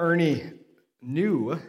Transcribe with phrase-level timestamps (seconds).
[0.00, 0.42] Ernie
[1.02, 1.60] knew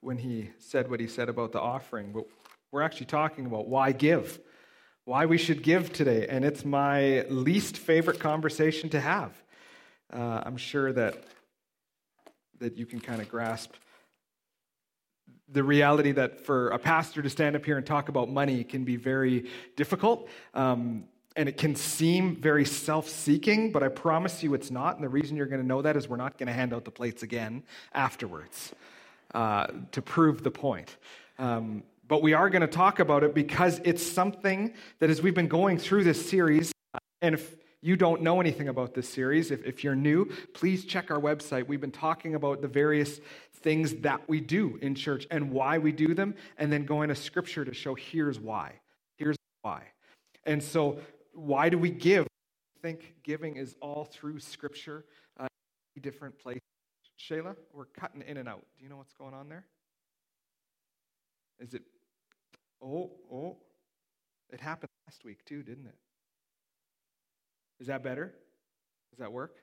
[0.00, 2.24] when he said what he said about the offering, but
[2.72, 4.40] we're actually talking about why give,
[5.04, 6.26] why we should give today.
[6.28, 9.34] And it's my least favorite conversation to have.
[10.10, 11.24] Uh, I'm sure that,
[12.58, 13.74] that you can kind of grasp
[15.46, 18.82] the reality that for a pastor to stand up here and talk about money can
[18.82, 20.26] be very difficult.
[20.54, 21.04] Um,
[21.36, 24.96] and it can seem very self seeking, but I promise you it's not.
[24.96, 26.84] And the reason you're going to know that is we're not going to hand out
[26.84, 27.62] the plates again
[27.92, 28.74] afterwards
[29.34, 30.96] uh, to prove the point.
[31.38, 35.34] Um, but we are going to talk about it because it's something that as we've
[35.34, 36.72] been going through this series,
[37.20, 41.10] and if you don't know anything about this series, if, if you're new, please check
[41.10, 41.66] our website.
[41.66, 43.20] We've been talking about the various
[43.60, 47.14] things that we do in church and why we do them, and then going to
[47.14, 48.72] scripture to show here's why.
[49.16, 49.82] Here's why.
[50.44, 51.00] And so,
[51.36, 52.24] why do we give?
[52.24, 55.04] I think giving is all through scripture,
[55.38, 55.46] uh,
[56.00, 56.62] different places.
[57.18, 58.64] Shayla, we're cutting in and out.
[58.76, 59.66] Do you know what's going on there?
[61.58, 61.82] Is it,
[62.82, 63.56] oh, oh,
[64.50, 65.94] it happened last week too, didn't it?
[67.80, 68.34] Is that better?
[69.10, 69.56] Does that work?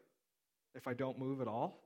[0.76, 1.84] If I don't move at all?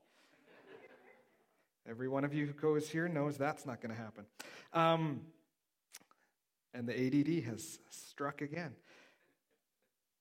[1.90, 4.26] Every one of you who goes here knows that's not going to happen.
[4.74, 5.22] Um,
[6.74, 8.74] and the ADD has struck again.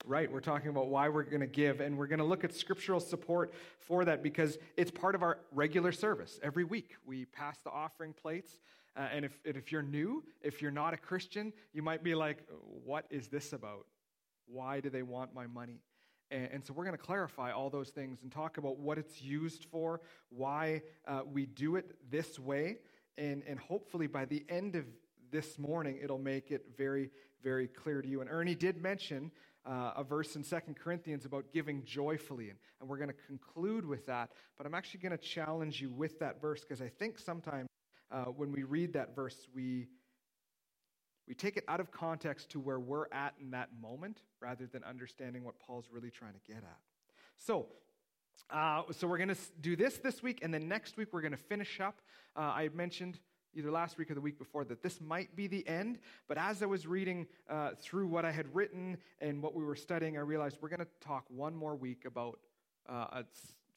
[0.08, 2.54] Right, we're talking about why we're going to give, and we're going to look at
[2.54, 6.38] scriptural support for that because it's part of our regular service.
[6.44, 8.56] Every week we pass the offering plates.
[8.96, 12.38] Uh, and if, if you're new, if you're not a Christian, you might be like,
[12.84, 13.84] what is this about?
[14.46, 15.80] Why do they want my money?
[16.30, 19.20] And, and so we're going to clarify all those things and talk about what it's
[19.20, 22.77] used for, why uh, we do it this way,
[23.18, 24.84] and, and hopefully by the end of
[25.32, 27.10] this morning, it'll make it very,
[27.42, 28.20] very clear to you.
[28.20, 29.32] And Ernie did mention
[29.67, 33.84] uh, a verse in Second Corinthians about giving joyfully, and, and we're going to conclude
[33.84, 34.31] with that.
[34.56, 37.69] But I'm actually going to challenge you with that verse because I think sometimes
[38.11, 39.89] uh, when we read that verse, we
[41.27, 44.85] we take it out of context to where we're at in that moment rather than
[44.85, 46.79] understanding what Paul's really trying to get at.
[47.36, 47.67] So,
[48.51, 51.33] uh, so we're going to do this this week, and then next week we're going
[51.33, 52.01] to finish up.
[52.36, 53.19] Uh, I mentioned
[53.56, 56.62] either last week or the week before that this might be the end, but as
[56.62, 60.20] I was reading uh, through what I had written and what we were studying, I
[60.20, 62.39] realized we're going to talk one more week about
[62.89, 63.24] uh, a,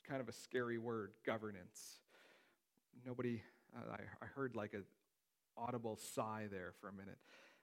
[0.07, 1.99] kind of a scary word governance.
[3.05, 3.41] Nobody,
[3.75, 4.81] uh, I, I heard like a
[5.57, 7.17] audible sigh there for a minute.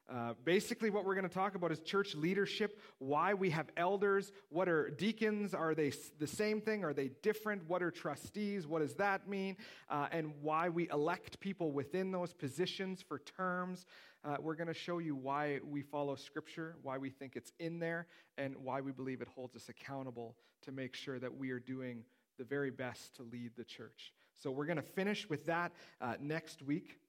[0.08, 4.30] Uh, basically, what we're going to talk about is church leadership, why we have elders,
[4.50, 8.80] what are deacons, are they the same thing, are they different, what are trustees, what
[8.80, 9.56] does that mean,
[9.90, 13.84] uh, and why we elect people within those positions for terms.
[14.24, 17.80] Uh, we're going to show you why we follow Scripture, why we think it's in
[17.80, 18.06] there,
[18.38, 22.04] and why we believe it holds us accountable to make sure that we are doing
[22.38, 24.12] the very best to lead the church.
[24.36, 27.00] So, we're going to finish with that uh, next week.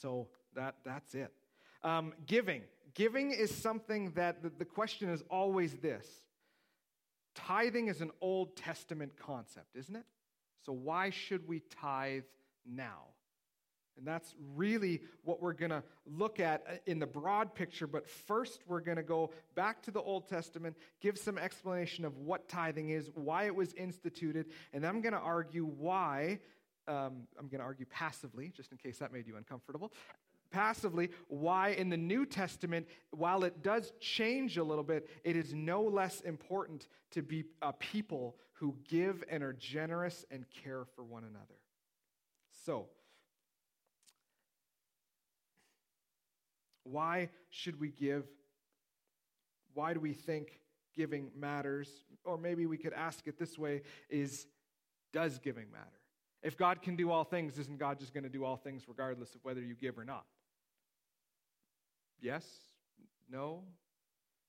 [0.00, 1.32] So that, that's it.
[1.84, 2.62] Um, giving.
[2.94, 6.06] Giving is something that the, the question is always this
[7.34, 10.04] tithing is an Old Testament concept, isn't it?
[10.64, 12.22] So why should we tithe
[12.64, 13.02] now?
[13.96, 17.86] And that's really what we're going to look at uh, in the broad picture.
[17.86, 22.16] But first, we're going to go back to the Old Testament, give some explanation of
[22.18, 26.40] what tithing is, why it was instituted, and I'm going to argue why
[26.88, 29.92] um, I'm going to argue passively, just in case that made you uncomfortable.
[30.54, 35.52] Passively, why in the New Testament, while it does change a little bit, it is
[35.52, 41.02] no less important to be a people who give and are generous and care for
[41.02, 41.58] one another.
[42.64, 42.86] So,
[46.84, 48.24] why should we give?
[49.72, 50.60] Why do we think
[50.94, 51.88] giving matters?
[52.24, 54.46] Or maybe we could ask it this way is
[55.12, 55.98] does giving matter?
[56.44, 59.34] If God can do all things, isn't God just going to do all things regardless
[59.34, 60.26] of whether you give or not?
[62.24, 62.46] Yes?
[63.30, 63.62] No?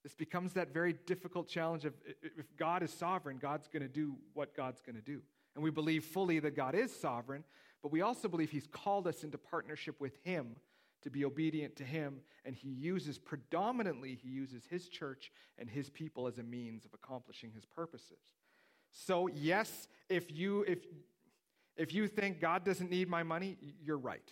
[0.01, 4.15] This becomes that very difficult challenge of if God is sovereign, God's going to do
[4.33, 5.21] what God's going to do.
[5.55, 7.43] And we believe fully that God is sovereign,
[7.81, 10.55] but we also believe He's called us into partnership with Him
[11.01, 12.21] to be obedient to Him.
[12.45, 16.93] And He uses, predominantly, He uses His church and His people as a means of
[16.93, 18.19] accomplishing His purposes.
[18.91, 20.79] So, yes, if you, if
[21.77, 24.31] if you think God doesn't need my money, you're right.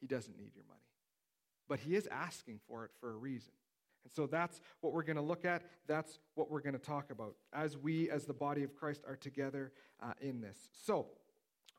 [0.00, 0.87] He doesn't need your money.
[1.68, 3.52] But He is asking for it for a reason.
[4.04, 5.64] And so that's what we're going to look at.
[5.86, 9.16] That's what we're going to talk about as we, as the body of Christ, are
[9.16, 9.72] together
[10.02, 10.56] uh, in this.
[10.84, 11.06] So,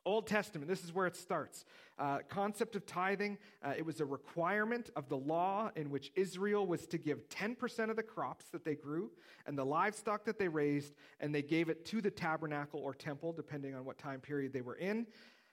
[0.06, 1.64] Old Testament, this is where it starts.
[1.98, 6.66] Uh, concept of tithing, uh, it was a requirement of the law in which Israel
[6.66, 9.10] was to give 10% of the crops that they grew
[9.46, 13.32] and the livestock that they raised, and they gave it to the tabernacle or temple,
[13.32, 15.06] depending on what time period they were in.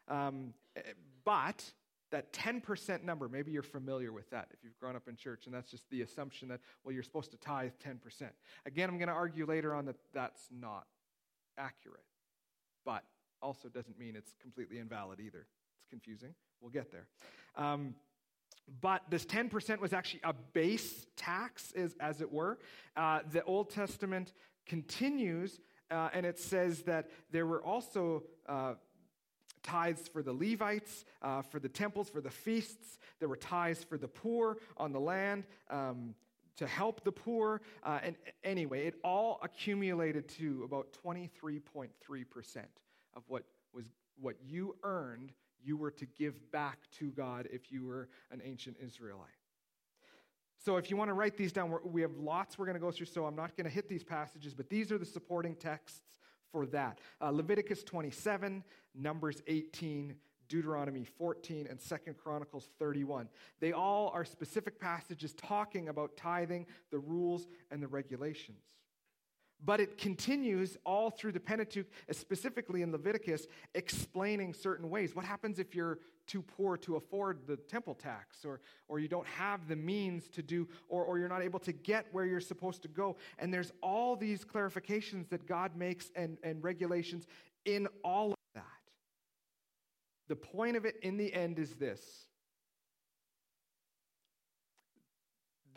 [0.08, 0.54] Um,
[1.26, 1.70] but
[2.12, 5.54] that 10% number, maybe you're familiar with that if you've grown up in church, and
[5.54, 7.98] that's just the assumption that, well, you're supposed to tithe 10%.
[8.66, 10.86] Again, I'm going to argue later on that that's not
[11.58, 12.04] accurate.
[12.86, 13.04] But
[13.42, 15.46] also doesn't mean it's completely invalid either.
[15.80, 16.34] It's confusing.
[16.62, 17.08] We'll get there.
[17.56, 17.96] Um,
[18.82, 22.60] but this 10% was actually a base tax, as, as it were.
[22.96, 24.34] Uh, the Old Testament
[24.66, 28.74] continues, uh, and it says that there were also uh,
[29.68, 32.98] tithes for the Levites, uh, for the temples, for the feasts.
[33.20, 35.46] There were tithes for the poor on the land.
[35.70, 36.16] Um,
[36.58, 37.62] to help the poor.
[37.84, 41.90] Uh, and anyway, it all accumulated to about 23.3%
[43.16, 43.44] of what
[43.74, 43.86] was
[44.20, 45.32] what you earned,
[45.64, 49.30] you were to give back to God if you were an ancient Israelite.
[50.58, 52.92] So, if you want to write these down, we have lots we're going to go
[52.92, 56.20] through, so I'm not going to hit these passages, but these are the supporting texts
[56.52, 58.64] for that uh, Leviticus 27,
[58.96, 60.16] Numbers 18,
[60.50, 63.28] Deuteronomy 14, and Second Chronicles 31.
[63.60, 68.64] They all are specific passages talking about tithing, the rules, and the regulations.
[69.64, 75.16] But it continues all through the Pentateuch, specifically in Leviticus, explaining certain ways.
[75.16, 79.26] What happens if you're too poor to afford the temple tax, or, or you don't
[79.26, 82.84] have the means to do, or, or you're not able to get where you're supposed
[82.84, 83.18] to go?
[83.40, 87.26] And there's all these clarifications that God makes and, and regulations
[87.66, 88.64] in all of that.
[90.28, 92.27] The point of it in the end is this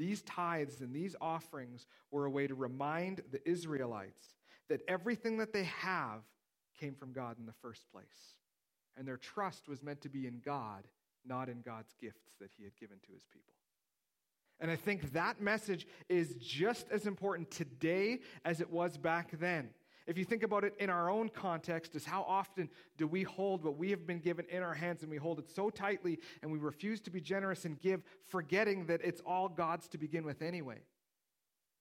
[0.00, 4.28] These tithes and these offerings were a way to remind the Israelites
[4.70, 6.22] that everything that they have
[6.80, 8.34] came from God in the first place.
[8.96, 10.88] And their trust was meant to be in God,
[11.26, 13.52] not in God's gifts that He had given to His people.
[14.58, 19.68] And I think that message is just as important today as it was back then.
[20.10, 22.68] If you think about it in our own context, is how often
[22.98, 25.48] do we hold what we have been given in our hands and we hold it
[25.48, 29.86] so tightly and we refuse to be generous and give, forgetting that it's all God's
[29.86, 30.78] to begin with anyway.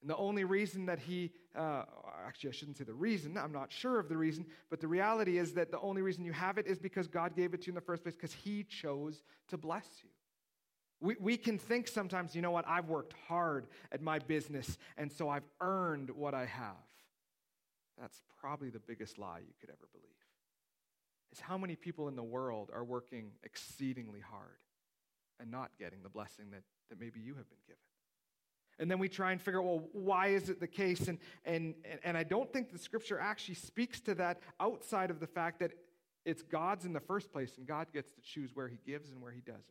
[0.01, 1.85] And the only reason that he, uh,
[2.23, 5.39] actually, I shouldn't say the reason, I'm not sure of the reason, but the reality
[5.39, 7.71] is that the only reason you have it is because God gave it to you
[7.71, 10.09] in the first place because he chose to bless you.
[11.01, 15.11] We, we can think sometimes, you know what, I've worked hard at my business, and
[15.11, 16.75] so I've earned what I have.
[17.99, 20.09] That's probably the biggest lie you could ever believe.
[21.31, 24.57] Is how many people in the world are working exceedingly hard
[25.39, 27.79] and not getting the blessing that, that maybe you have been given.
[28.79, 31.07] And then we try and figure out, well, why is it the case?
[31.07, 35.27] And, and, and I don't think the scripture actually speaks to that outside of the
[35.27, 35.71] fact that
[36.25, 39.21] it's God's in the first place, and God gets to choose where he gives and
[39.21, 39.63] where he doesn't,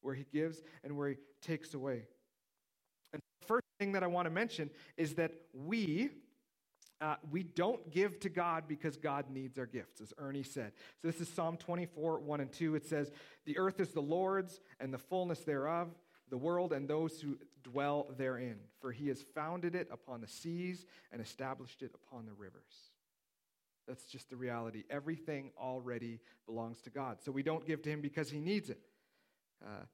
[0.00, 2.06] where he gives and where he takes away.
[3.12, 6.10] And the first thing that I want to mention is that we,
[7.00, 10.72] uh, we don't give to God because God needs our gifts, as Ernie said.
[11.02, 12.76] So this is Psalm 24, 1 and 2.
[12.76, 13.10] It says,
[13.44, 15.88] The earth is the Lord's and the fullness thereof,
[16.30, 18.56] the world and those who dwell therein.
[18.80, 22.92] For he has founded it upon the seas and established it upon the rivers.
[23.86, 24.84] That's just the reality.
[24.88, 27.18] Everything already belongs to God.
[27.22, 28.80] So we don't give to him because he needs it.
[29.62, 29.84] Uh,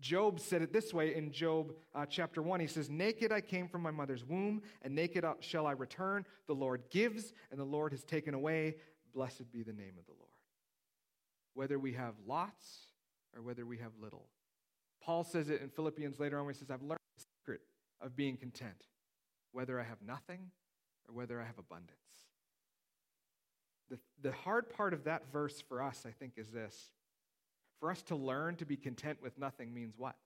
[0.00, 2.60] Job said it this way in Job uh, chapter 1.
[2.60, 6.26] He says, Naked I came from my mother's womb, and naked shall I return.
[6.46, 8.76] The Lord gives, and the Lord has taken away.
[9.14, 10.30] Blessed be the name of the Lord.
[11.54, 12.88] Whether we have lots
[13.34, 14.28] or whether we have little.
[15.02, 17.60] Paul says it in Philippians later on, where he says, I've learned the secret
[18.00, 18.84] of being content,
[19.52, 20.50] whether I have nothing
[21.08, 21.98] or whether I have abundance.
[23.90, 26.90] The, the hard part of that verse for us, I think, is this
[27.80, 30.16] for us to learn to be content with nothing means what?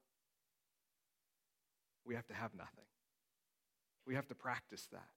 [2.05, 2.85] We have to have nothing.
[4.07, 5.09] We have to practice that.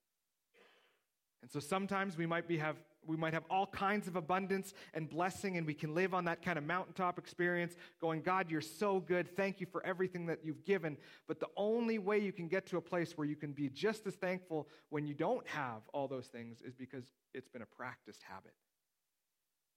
[1.41, 5.09] And so sometimes we might, be have, we might have all kinds of abundance and
[5.09, 8.99] blessing, and we can live on that kind of mountaintop experience, going, God, you're so
[8.99, 9.35] good.
[9.35, 10.97] Thank you for everything that you've given.
[11.27, 14.05] But the only way you can get to a place where you can be just
[14.05, 18.21] as thankful when you don't have all those things is because it's been a practiced
[18.21, 18.53] habit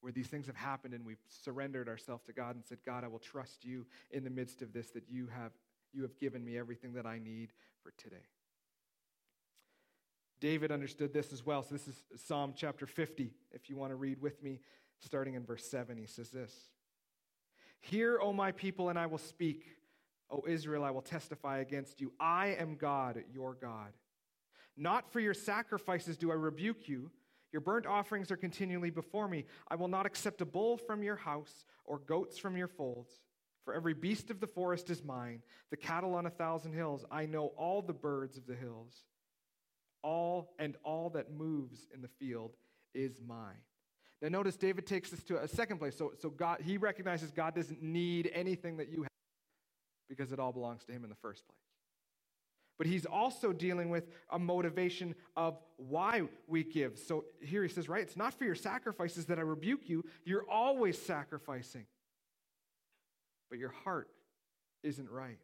[0.04, 3.08] where these things have happened and we've surrendered ourselves to God and said, God, I
[3.08, 5.52] will trust you in the midst of this, that you have,
[5.94, 8.26] you have given me everything that I need for today.
[10.40, 11.62] David understood this as well.
[11.62, 13.32] So this is Psalm chapter 50.
[13.50, 14.60] If you want to read with me,
[15.00, 16.52] starting in verse 7, he says this
[17.80, 19.64] Hear, O my people, and I will speak.
[20.30, 22.12] O Israel, I will testify against you.
[22.20, 23.94] I am God, your God.
[24.76, 27.10] Not for your sacrifices do I rebuke you
[27.54, 29.44] Your burnt offerings are continually before me.
[29.68, 33.12] I will not accept a bull from your house or goats from your folds.
[33.64, 37.04] For every beast of the forest is mine, the cattle on a thousand hills.
[37.12, 39.04] I know all the birds of the hills.
[40.02, 42.56] All and all that moves in the field
[42.92, 43.62] is mine.
[44.20, 45.96] Now notice David takes this to a second place.
[45.96, 49.10] So, so God, he recognizes God doesn't need anything that you have
[50.08, 51.73] because it all belongs to him in the first place.
[52.76, 56.98] But he's also dealing with a motivation of why we give.
[56.98, 60.04] So here he says, right, it's not for your sacrifices that I rebuke you.
[60.24, 61.86] You're always sacrificing.
[63.48, 64.08] But your heart
[64.82, 65.38] isn't right.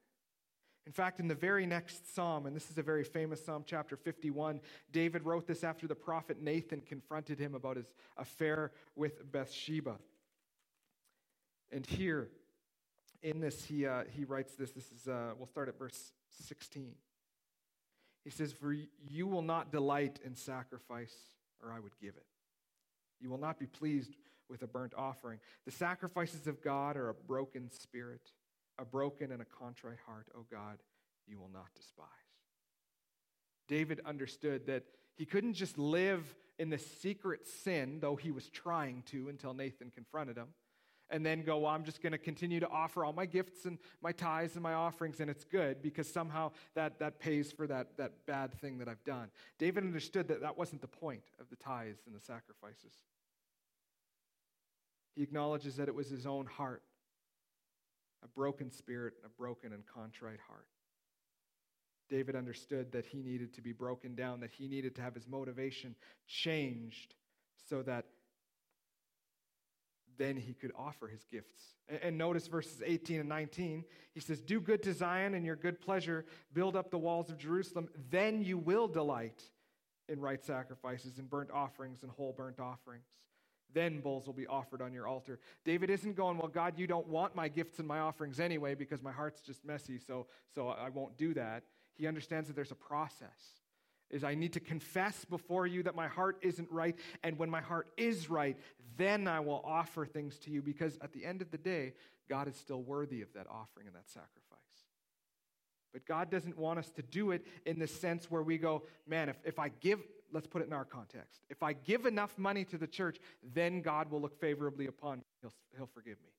[0.86, 3.96] In fact, in the very next psalm, and this is a very famous psalm, chapter
[3.96, 4.60] 51,
[4.90, 9.98] David wrote this after the prophet Nathan confronted him about his affair with Bathsheba.
[11.70, 12.28] And here,
[13.22, 14.72] in this, he, uh, he writes this.
[14.72, 16.12] This is, uh, we'll start at verse
[16.46, 16.94] 16.
[18.24, 18.74] He says, For
[19.08, 21.14] you will not delight in sacrifice,
[21.62, 22.26] or I would give it.
[23.20, 24.16] You will not be pleased
[24.48, 25.38] with a burnt offering.
[25.64, 28.32] The sacrifices of God are a broken spirit
[28.80, 30.78] a broken and a contrite heart, O God,
[31.26, 32.06] you will not despise.
[33.68, 34.84] David understood that
[35.16, 39.90] he couldn't just live in the secret sin, though he was trying to until Nathan
[39.90, 40.48] confronted him,
[41.10, 43.78] and then go, well, I'm just going to continue to offer all my gifts and
[44.00, 47.96] my tithes and my offerings, and it's good because somehow that, that pays for that,
[47.96, 49.28] that bad thing that I've done.
[49.58, 52.92] David understood that that wasn't the point of the tithes and the sacrifices.
[55.16, 56.82] He acknowledges that it was his own heart
[58.22, 60.66] a broken spirit, a broken and contrite heart.
[62.10, 65.26] David understood that he needed to be broken down, that he needed to have his
[65.26, 65.94] motivation
[66.26, 67.14] changed
[67.68, 68.04] so that
[70.20, 71.76] then he could offer his gifts.
[72.02, 73.84] And notice verses 18 and 19.
[74.12, 77.38] He says, Do good to Zion in your good pleasure, build up the walls of
[77.38, 79.42] Jerusalem, then you will delight
[80.10, 83.08] in right sacrifices and burnt offerings and whole burnt offerings.
[83.72, 85.38] Then bulls will be offered on your altar.
[85.64, 89.02] David isn't going, Well, God, you don't want my gifts and my offerings anyway because
[89.02, 91.62] my heart's just messy, so, so I won't do that.
[91.94, 93.59] He understands that there's a process.
[94.10, 97.60] Is I need to confess before you that my heart isn't right, and when my
[97.60, 98.56] heart is right,
[98.96, 101.94] then I will offer things to you because at the end of the day,
[102.28, 104.58] God is still worthy of that offering and that sacrifice.
[105.92, 109.28] But God doesn't want us to do it in the sense where we go, man,
[109.28, 110.00] if, if I give
[110.32, 111.40] let's put it in our context.
[111.48, 115.24] If I give enough money to the church, then God will look favorably upon me.
[115.40, 116.30] He'll, he'll forgive me.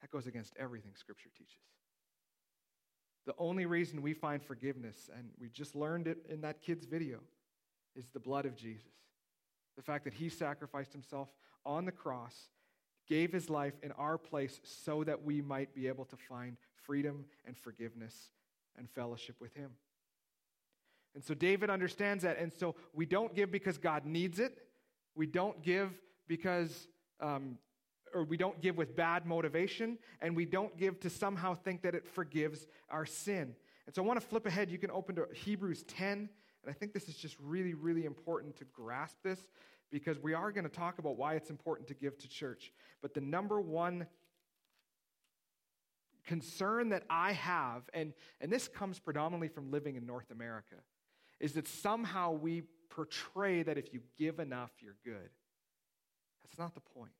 [0.00, 1.54] That goes against everything Scripture teaches.
[3.28, 7.18] The only reason we find forgiveness, and we just learned it in that kid's video,
[7.94, 8.88] is the blood of Jesus.
[9.76, 11.28] The fact that he sacrificed himself
[11.66, 12.48] on the cross,
[13.06, 16.56] gave his life in our place so that we might be able to find
[16.86, 18.30] freedom and forgiveness
[18.78, 19.72] and fellowship with him.
[21.14, 22.38] And so David understands that.
[22.38, 24.56] And so we don't give because God needs it.
[25.14, 25.90] We don't give
[26.28, 26.88] because,
[27.20, 27.58] um,
[28.14, 29.98] or we don't give with bad motivation.
[30.20, 33.54] And we don't give to somehow think that it forgives our sin.
[33.86, 34.70] And so I want to flip ahead.
[34.70, 36.10] You can open to Hebrews 10.
[36.12, 36.28] And
[36.68, 39.40] I think this is just really, really important to grasp this
[39.90, 42.72] because we are going to talk about why it's important to give to church.
[43.00, 44.06] But the number one
[46.26, 50.76] concern that I have, and, and this comes predominantly from living in North America,
[51.40, 55.30] is that somehow we portray that if you give enough, you're good.
[56.42, 57.12] That's not the point.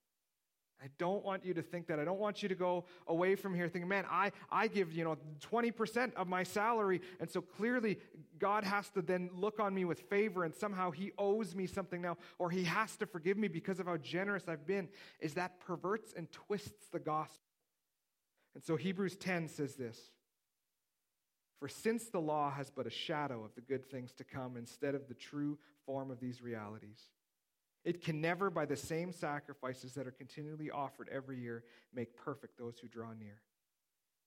[0.82, 1.98] I don't want you to think that.
[1.98, 5.02] I don't want you to go away from here thinking, man, I, I give, you
[5.02, 5.16] know,
[5.50, 7.00] 20% of my salary.
[7.18, 7.98] And so clearly
[8.38, 12.00] God has to then look on me with favor and somehow he owes me something
[12.00, 14.88] now or he has to forgive me because of how generous I've been.
[15.18, 17.42] Is that perverts and twists the gospel.
[18.54, 19.98] And so Hebrews 10 says this
[21.58, 24.94] for since the law has but a shadow of the good things to come instead
[24.94, 27.08] of the true form of these realities,
[27.88, 31.64] it can never, by the same sacrifices that are continually offered every year,
[31.94, 33.40] make perfect those who draw near.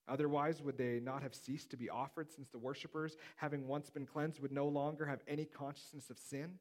[0.07, 4.07] Otherwise, would they not have ceased to be offered, since the worshippers, having once been
[4.07, 6.57] cleansed, would no longer have any consciousness of sin?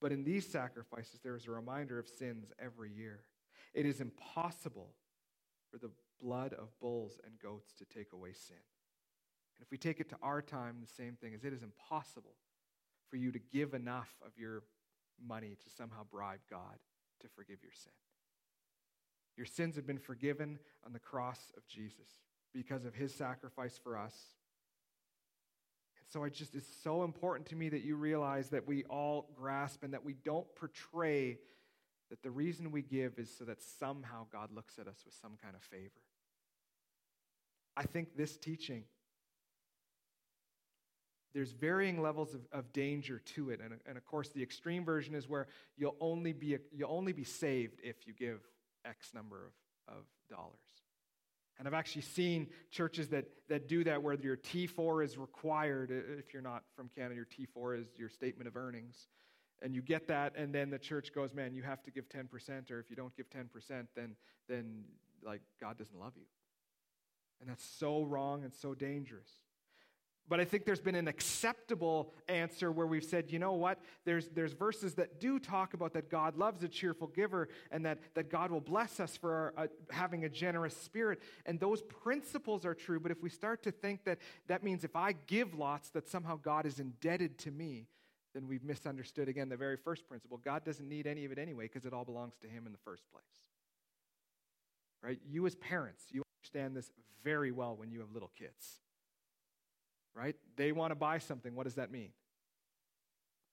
[0.00, 3.24] But in these sacrifices, there is a reminder of sins every year.
[3.74, 4.94] It is impossible
[5.72, 5.90] for the
[6.22, 8.62] blood of bulls and goats to take away sin.
[9.56, 12.36] And if we take it to our time, the same thing is it is impossible
[13.10, 14.62] for you to give enough of your
[15.24, 16.78] money to somehow bribe God
[17.20, 17.92] to forgive your sin.
[19.36, 22.08] Your sins have been forgiven on the cross of Jesus
[22.52, 24.14] because of his sacrifice for us.
[25.98, 29.30] And so I just it's so important to me that you realize that we all
[29.34, 31.38] grasp and that we don't portray
[32.10, 35.32] that the reason we give is so that somehow God looks at us with some
[35.42, 35.90] kind of favor.
[37.76, 38.84] I think this teaching
[41.34, 43.60] there's varying levels of, of danger to it.
[43.60, 47.24] And, and of course, the extreme version is where you'll only be, you'll only be
[47.24, 48.40] saved if you give
[48.84, 49.50] X number
[49.88, 50.58] of, of dollars.
[51.58, 55.90] And I've actually seen churches that, that do that where your T4 is required.
[55.90, 59.08] If you're not from Canada, your T4 is your statement of earnings.
[59.62, 62.70] And you get that, and then the church goes, man, you have to give 10%,
[62.70, 64.16] or if you don't give 10%, then,
[64.48, 64.84] then
[65.24, 66.26] like, God doesn't love you.
[67.40, 69.30] And that's so wrong and so dangerous.
[70.26, 73.78] But I think there's been an acceptable answer where we've said, you know what?
[74.06, 77.98] There's, there's verses that do talk about that God loves a cheerful giver and that,
[78.14, 81.20] that God will bless us for our, uh, having a generous spirit.
[81.44, 82.98] And those principles are true.
[83.00, 86.36] But if we start to think that that means if I give lots, that somehow
[86.36, 87.86] God is indebted to me,
[88.32, 90.38] then we've misunderstood again the very first principle.
[90.42, 92.78] God doesn't need any of it anyway because it all belongs to Him in the
[92.78, 93.22] first place.
[95.02, 95.20] Right?
[95.28, 96.90] You, as parents, you understand this
[97.22, 98.80] very well when you have little kids
[100.14, 100.36] right?
[100.56, 101.54] They want to buy something.
[101.54, 102.10] What does that mean?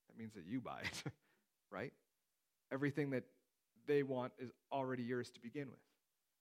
[0.08, 1.04] That means that you buy it,
[1.72, 1.94] right?
[2.72, 3.24] Everything that
[3.88, 5.80] they want is already yours to begin with.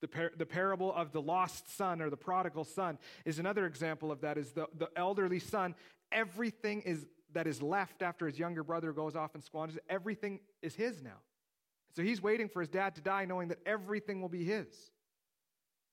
[0.00, 4.11] The, par- the parable of the lost son or the prodigal son is another example
[4.11, 5.75] of that is the, the elderly son
[6.11, 10.75] everything is that is left after his younger brother goes off and squanders everything is
[10.75, 11.19] his now
[11.95, 14.67] so he's waiting for his dad to die knowing that everything will be his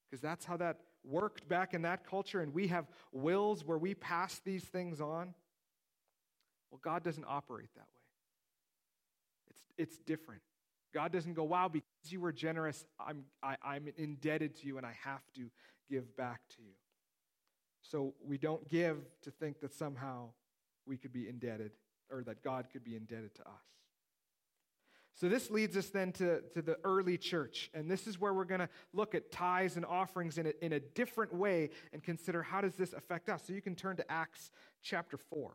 [0.10, 3.94] because that's how that worked back in that culture and we have wills where we
[3.94, 5.34] pass these things on.
[6.72, 8.02] Well, God doesn't operate that way.
[9.50, 10.42] It's, it's different.
[10.94, 14.68] God doesn't go, wow, because you were generous, I'm, I, am i am indebted to
[14.68, 15.50] you and I have to
[15.90, 16.74] give back to you.
[17.82, 20.30] So we don't give to think that somehow
[20.86, 21.72] we could be indebted
[22.12, 23.68] or that God could be indebted to us.
[25.20, 27.72] So, this leads us then to, to the early church.
[27.74, 30.74] And this is where we're going to look at tithes and offerings in a, in
[30.74, 33.42] a different way and consider how does this affect us.
[33.48, 34.52] So, you can turn to Acts
[34.84, 35.54] chapter 4.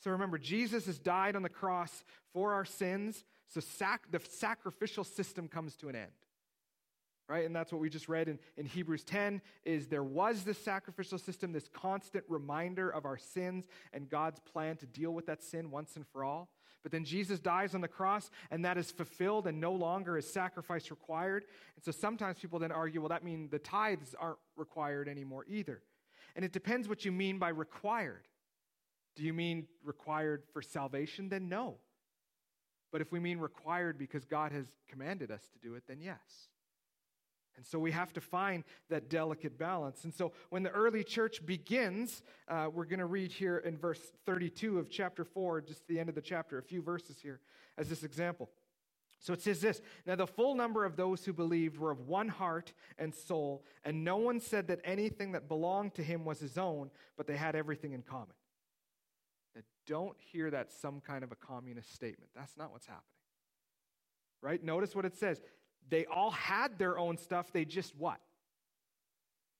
[0.00, 3.24] So, remember, Jesus has died on the cross for our sins.
[3.46, 6.10] So, sac- the sacrificial system comes to an end
[7.28, 10.58] right and that's what we just read in, in hebrews 10 is there was this
[10.58, 15.40] sacrificial system this constant reminder of our sins and god's plan to deal with that
[15.40, 16.48] sin once and for all
[16.82, 20.30] but then Jesus dies on the cross, and that is fulfilled, and no longer is
[20.30, 21.44] sacrifice required.
[21.76, 25.82] And so sometimes people then argue, well, that means the tithes aren't required anymore either.
[26.36, 28.26] And it depends what you mean by required.
[29.16, 31.28] Do you mean required for salvation?
[31.28, 31.76] Then no.
[32.92, 36.18] But if we mean required because God has commanded us to do it, then yes.
[37.60, 40.04] And so we have to find that delicate balance.
[40.04, 44.00] And so when the early church begins, uh, we're going to read here in verse
[44.24, 47.38] 32 of chapter 4, just the end of the chapter, a few verses here
[47.76, 48.48] as this example.
[49.18, 52.28] So it says this Now the full number of those who believed were of one
[52.28, 56.56] heart and soul, and no one said that anything that belonged to him was his
[56.56, 58.34] own, but they had everything in common.
[59.54, 62.30] Now don't hear that some kind of a communist statement.
[62.34, 63.04] That's not what's happening.
[64.40, 64.64] Right?
[64.64, 65.42] Notice what it says.
[65.90, 67.52] They all had their own stuff.
[67.52, 68.20] They just what?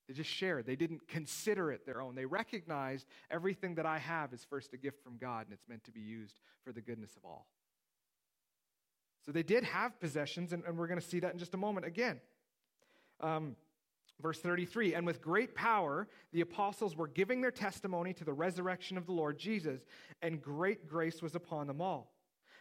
[0.08, 0.66] They just shared.
[0.66, 2.14] They didn't consider it their own.
[2.14, 5.84] They recognized everything that I have is first a gift from God and it's meant
[5.84, 7.46] to be used for the goodness of all.
[9.24, 11.58] So they did have possessions, and, and we're going to see that in just a
[11.58, 12.20] moment again.
[13.20, 13.54] Um,
[14.20, 18.96] verse 33 And with great power, the apostles were giving their testimony to the resurrection
[18.96, 19.84] of the Lord Jesus,
[20.22, 22.12] and great grace was upon them all.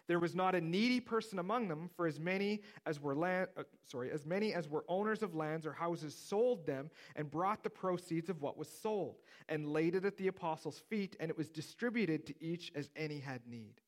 [0.09, 3.61] There was not a needy person among them, for as many as were land, uh,
[3.83, 7.69] sorry, as many as were owners of lands or houses sold them and brought the
[7.69, 9.17] proceeds of what was sold
[9.49, 13.19] and laid it at the apostles' feet, and it was distributed to each as any
[13.19, 13.81] had need.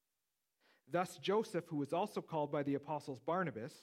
[0.91, 3.73] Thus Joseph, who was also called by the apostles Barnabas,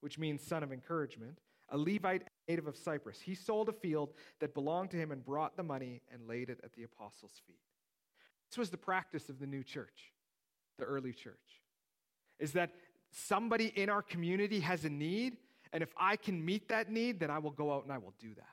[0.00, 4.54] which means son of encouragement, a Levite native of Cyprus, he sold a field that
[4.54, 7.58] belonged to him and brought the money and laid it at the apostles' feet.
[8.48, 10.12] This was the practice of the new church,
[10.78, 11.57] the early church
[12.38, 12.70] is that
[13.10, 15.36] somebody in our community has a need,
[15.72, 18.14] and if I can meet that need, then I will go out and I will
[18.18, 18.44] do that.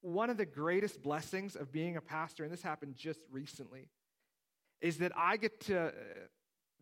[0.00, 3.88] One of the greatest blessings of being a pastor, and this happened just recently,
[4.80, 5.90] is that I get to uh,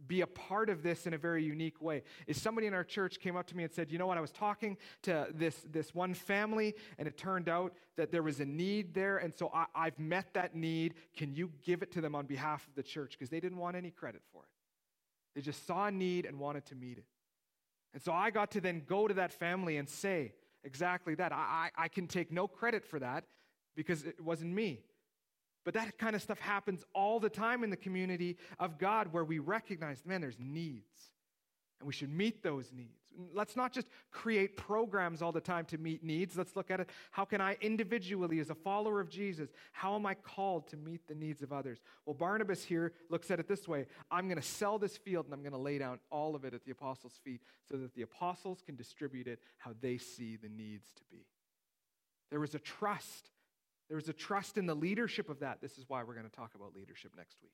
[0.07, 2.03] be a part of this in a very unique way.
[2.27, 4.19] Is somebody in our church came up to me and said, "You know what?
[4.19, 8.41] I was talking to this this one family, and it turned out that there was
[8.41, 10.95] a need there, and so I, I've met that need.
[11.17, 13.13] Can you give it to them on behalf of the church?
[13.13, 14.56] Because they didn't want any credit for it."
[15.37, 17.05] They just saw a need and wanted to meet it.
[17.93, 20.33] And so I got to then go to that family and say
[20.65, 21.31] exactly that.
[21.31, 23.25] I, I, I can take no credit for that
[23.77, 24.81] because it wasn't me.
[25.65, 29.25] But that kind of stuff happens all the time in the community of God where
[29.25, 31.11] we recognize, man, there's needs.
[31.81, 33.06] And we should meet those needs.
[33.33, 36.37] Let's not just create programs all the time to meet needs.
[36.37, 36.91] Let's look at it.
[37.11, 41.07] How can I individually, as a follower of Jesus, how am I called to meet
[41.09, 41.81] the needs of others?
[42.05, 45.35] Well, Barnabas here looks at it this way I'm going to sell this field and
[45.35, 48.03] I'm going to lay down all of it at the apostles' feet so that the
[48.03, 51.27] apostles can distribute it how they see the needs to be.
[52.31, 53.31] There was a trust.
[53.89, 55.61] There was a trust in the leadership of that.
[55.61, 57.53] This is why we're going to talk about leadership next week.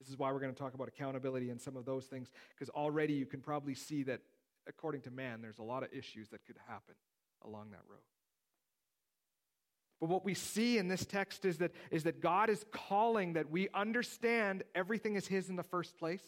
[0.00, 2.68] This is why we're going to talk about accountability and some of those things, because
[2.70, 4.20] already you can probably see that,
[4.68, 6.94] according to man, there's a lot of issues that could happen
[7.44, 8.00] along that road.
[10.00, 13.50] But what we see in this text is that, is that God is calling that
[13.50, 16.22] we understand everything is His in the first place,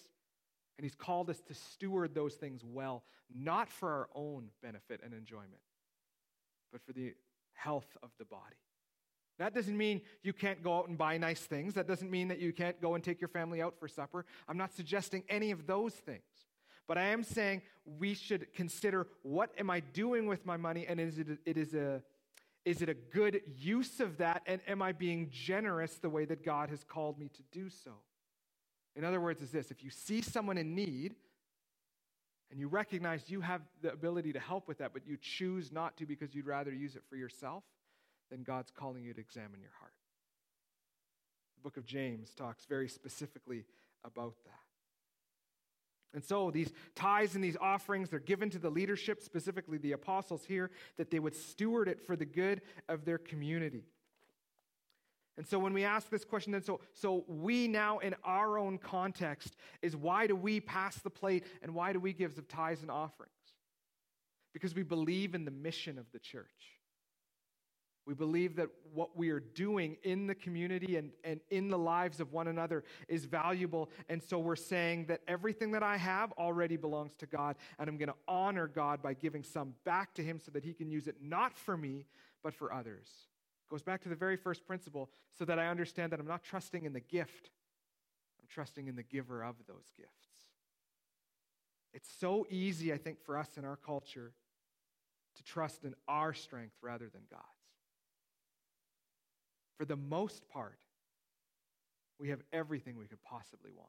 [0.79, 5.13] and He's called us to steward those things well, not for our own benefit and
[5.13, 5.61] enjoyment,
[6.73, 7.15] but for the
[7.53, 8.57] health of the body.
[9.39, 11.75] That doesn't mean you can't go out and buy nice things.
[11.75, 14.25] That doesn't mean that you can't go and take your family out for supper.
[14.49, 16.23] I'm not suggesting any of those things.
[16.89, 20.99] But I am saying we should consider what am I doing with my money and
[20.99, 22.03] is it, it is, a,
[22.65, 26.43] is it a good use of that and am I being generous the way that
[26.43, 27.93] God has called me to do so?
[28.97, 31.15] In other words, is this if you see someone in need
[32.51, 35.97] and you recognize you have the ability to help with that, but you choose not
[35.99, 37.65] to because you'd rather use it for yourself,
[38.31, 39.93] then God's calling you to examine your heart.
[41.57, 43.67] The book of James talks very specifically
[44.05, 44.68] about that.
[46.15, 50.45] And so these tithes and these offerings, they're given to the leadership, specifically the apostles
[50.47, 53.85] here, that they would steward it for the good of their community.
[55.37, 58.77] And so when we ask this question, then so, so we now in our own
[58.79, 62.83] context is why do we pass the plate and why do we give of tithes
[62.83, 63.33] and offerings?
[64.53, 66.78] Because we believe in the mission of the church.
[68.09, 72.21] We believe that what we are doing in the community and, and in the lives
[72.21, 73.91] of one another is valuable.
[74.09, 77.99] And so we're saying that everything that I have already belongs to God, and I'm
[77.99, 81.07] going to honor God by giving some back to Him so that He can use
[81.07, 82.07] it not for me,
[82.43, 83.11] but for others.
[83.67, 86.43] It goes back to the very first principle so that I understand that I'm not
[86.43, 87.51] trusting in the gift,
[88.41, 90.11] I'm trusting in the giver of those gifts.
[91.93, 94.33] It's so easy, I think, for us in our culture
[95.37, 97.58] to trust in our strength rather than God's
[99.79, 100.79] for the most part,
[102.19, 103.89] we have everything we could possibly want.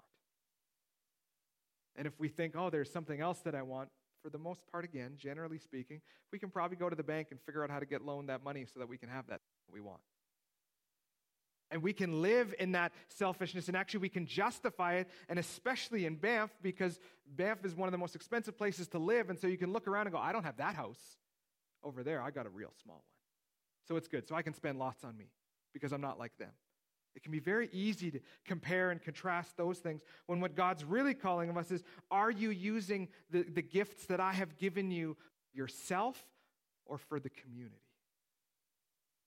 [1.96, 3.90] And if we think, oh, there's something else that I want,
[4.22, 7.42] for the most part, again, generally speaking, we can probably go to the bank and
[7.42, 9.82] figure out how to get loaned that money so that we can have that we
[9.82, 10.00] want.
[11.72, 16.06] And we can live in that selfishness, and actually, we can justify it, and especially
[16.06, 19.30] in Banff, because Banff is one of the most expensive places to live.
[19.30, 21.18] And so you can look around and go, I don't have that house
[21.84, 22.22] over there.
[22.22, 23.04] I got a real small one.
[23.88, 24.28] So it's good.
[24.28, 25.28] So I can spend lots on me
[25.74, 26.52] because I'm not like them.
[27.16, 31.14] It can be very easy to compare and contrast those things when what God's really
[31.14, 35.18] calling of us is are you using the, the gifts that I have given you
[35.54, 36.24] yourself
[36.86, 37.82] or for the community?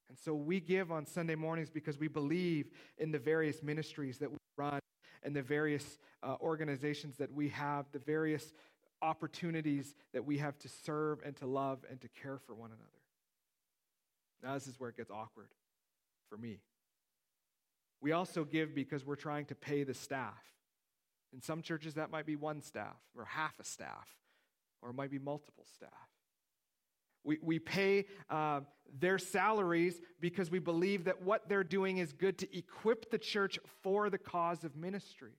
[0.09, 4.31] And so we give on Sunday mornings because we believe in the various ministries that
[4.31, 4.79] we run
[5.23, 8.53] and the various uh, organizations that we have, the various
[9.01, 12.89] opportunities that we have to serve and to love and to care for one another.
[14.43, 15.49] Now, this is where it gets awkward
[16.33, 16.61] for me.
[18.01, 20.43] We also give because we're trying to pay the staff.
[21.35, 24.09] In some churches, that might be one staff or half a staff,
[24.81, 25.91] or it might be multiple staff.
[27.23, 28.61] We, we pay uh,
[28.99, 33.59] their salaries because we believe that what they're doing is good to equip the church
[33.83, 35.35] for the cause of ministry.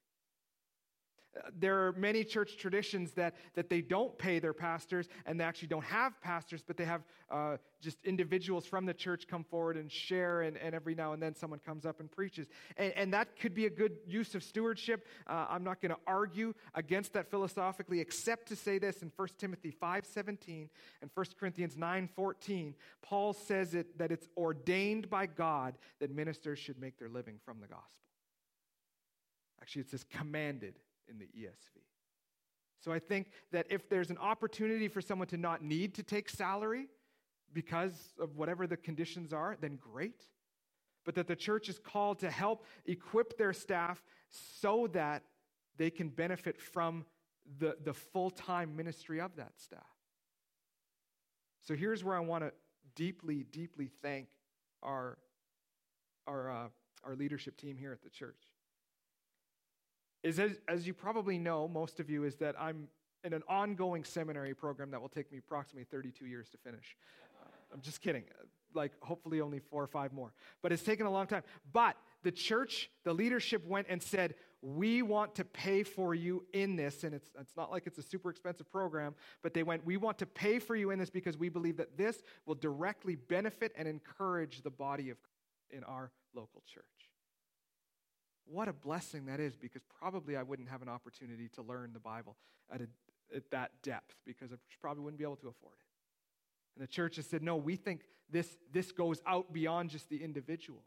[1.58, 5.69] There are many church traditions that, that they don't pay their pastors and they actually
[5.69, 9.91] don't have pastors, but they have uh, just individuals from the church come forward and
[9.91, 12.48] share, and, and every now and then someone comes up and preaches.
[12.78, 15.06] And, and that could be a good use of stewardship.
[15.28, 19.28] Uh, I'm not going to argue against that philosophically, except to say this in 1
[19.38, 20.69] Timothy 5.17
[21.02, 26.80] and 1 Corinthians 9.14, Paul says it, that it's ordained by God that ministers should
[26.80, 28.04] make their living from the gospel.
[29.62, 30.78] Actually, it says commanded
[31.10, 31.82] in the ESV.
[32.84, 36.30] So I think that if there's an opportunity for someone to not need to take
[36.30, 36.88] salary
[37.54, 40.26] because of whatever the conditions are, then great.
[41.06, 45.24] But that the church is called to help equip their staff so that
[45.78, 47.06] they can benefit from
[47.60, 49.80] the, the full time ministry of that staff.
[51.62, 52.52] So here's where I want to
[52.96, 54.28] deeply, deeply thank
[54.82, 55.18] our,
[56.28, 56.68] our, uh,
[57.06, 58.53] our leadership team here at the church
[60.24, 62.88] is as, as you probably know, most of you, is that I'm
[63.24, 66.96] in an ongoing seminary program that will take me approximately 32 years to finish.
[67.74, 68.24] I'm just kidding.
[68.76, 70.34] Like, hopefully, only four or five more.
[70.62, 71.44] But it's taken a long time.
[71.72, 76.76] But the church, the leadership went and said, We want to pay for you in
[76.76, 77.04] this.
[77.04, 80.18] And it's, it's not like it's a super expensive program, but they went, We want
[80.20, 83.88] to pay for you in this because we believe that this will directly benefit and
[83.88, 85.34] encourage the body of Christ
[85.72, 87.03] in our local church.
[88.45, 91.99] What a blessing that is because probably I wouldn't have an opportunity to learn the
[91.99, 92.36] Bible
[92.71, 92.88] at, a,
[93.36, 96.75] at that depth because I probably wouldn't be able to afford it.
[96.75, 100.23] And the church has said, no, we think this, this goes out beyond just the
[100.23, 100.84] individual.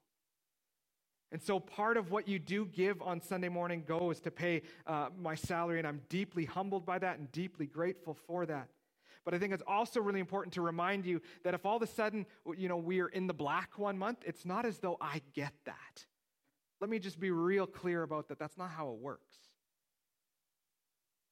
[1.33, 5.09] And so part of what you do give on Sunday morning goes to pay uh,
[5.19, 8.69] my salary, and I'm deeply humbled by that and deeply grateful for that.
[9.25, 11.87] But I think it's also really important to remind you that if all of a
[11.89, 15.53] sudden, you know, we're in the black one month, it's not as though I get
[15.65, 16.07] that.
[16.81, 18.39] Let me just be real clear about that.
[18.39, 19.37] That's not how it works.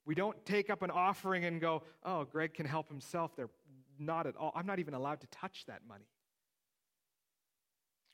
[0.07, 3.35] We don't take up an offering and go, oh, Greg can help himself.
[3.37, 3.51] They're
[3.99, 4.53] not at all.
[4.55, 6.09] I'm not even allowed to touch that money.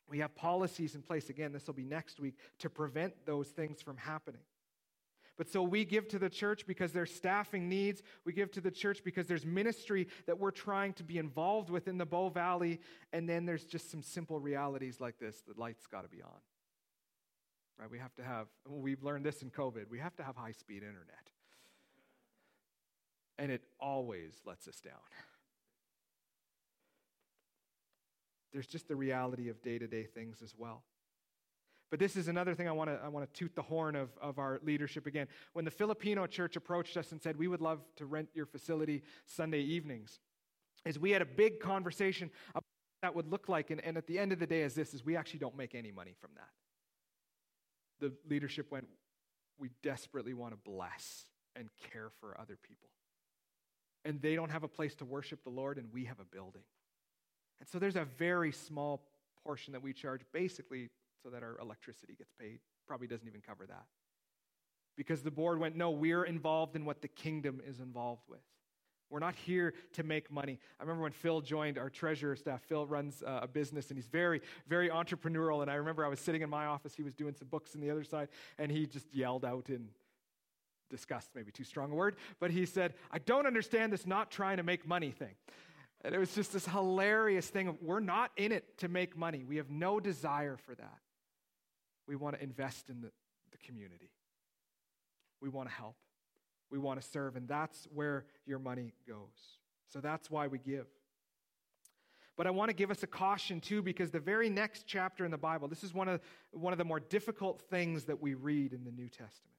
[0.09, 3.81] We have policies in place, again, this will be next week, to prevent those things
[3.81, 4.43] from happening.
[5.39, 8.03] But so we give to the church because there's staffing needs.
[8.27, 11.89] We give to the church because there's ministry that we're trying to be involved with
[11.89, 12.81] in the Bow Valley.
[13.13, 16.39] And then there's just some simple realities like this the light's got to be on.
[17.79, 17.91] Right?
[17.91, 20.83] We have to have, we've learned this in COVID, we have to have high speed
[20.83, 21.31] internet.
[23.39, 25.01] And it always lets us down.
[28.53, 30.83] There's just the reality of day to day things as well.
[31.91, 34.11] But this is another thing I want to I want to toot the horn of,
[34.21, 35.27] of our leadership again.
[35.53, 39.03] When the Filipino church approached us and said, We would love to rent your facility
[39.27, 40.21] Sunday evenings,
[40.87, 43.71] is we had a big conversation about what that would look like.
[43.71, 45.75] And, and at the end of the day, is this is we actually don't make
[45.75, 46.49] any money from that.
[48.01, 48.87] The leadership went,
[49.59, 52.89] We desperately want to bless and care for other people.
[54.05, 56.63] And they don't have a place to worship the Lord, and we have a building.
[57.61, 59.03] And so there's a very small
[59.45, 60.91] portion that we charge basically
[61.23, 62.61] so that our electricity gets paid.
[62.89, 63.85] Probably doesn't even cover that.
[64.97, 68.41] Because the board went, no, we're involved in what the kingdom is involved with.
[69.11, 70.59] We're not here to make money.
[70.79, 72.63] I remember when Phil joined our treasurer staff.
[72.63, 75.63] Phil runs uh, a business and he's very, very entrepreneurial.
[75.63, 77.81] And I remember I was sitting in my office, he was doing some books on
[77.81, 79.89] the other side, and he just yelled out in
[80.91, 84.59] disgust, maybe too strong a word, but he said, I don't understand this not trying
[84.59, 85.35] to make money thing.
[86.03, 89.45] And it was just this hilarious thing of we're not in it to make money.
[89.45, 90.99] We have no desire for that.
[92.07, 93.11] We want to invest in the,
[93.53, 94.11] the community.
[95.41, 95.97] We want to help.
[96.71, 97.37] We want to serve.
[97.37, 99.59] And that's where your money goes.
[99.89, 100.87] So that's why we give.
[102.37, 105.31] But I want to give us a caution too, because the very next chapter in
[105.31, 106.21] the Bible, this is one of,
[106.53, 109.57] one of the more difficult things that we read in the New Testament.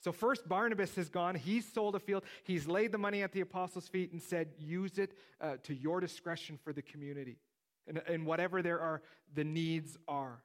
[0.00, 1.34] So, first, Barnabas has gone.
[1.34, 2.22] He's sold a field.
[2.44, 5.98] He's laid the money at the apostles' feet and said, use it uh, to your
[5.98, 7.38] discretion for the community
[7.88, 9.02] and, and whatever there are,
[9.34, 10.42] the needs are.